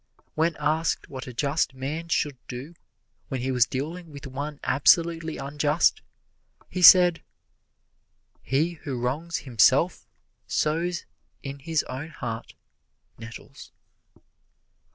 [0.33, 2.73] When asked what a just man should do
[3.27, 6.01] when he was dealing with one absolutely unjust,
[6.71, 7.21] he said,
[8.41, 10.07] "He who wrongs himself
[10.47, 11.05] sows
[11.43, 12.55] in his own heart
[13.19, 13.71] nettles."